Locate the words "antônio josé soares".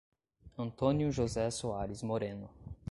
0.57-2.01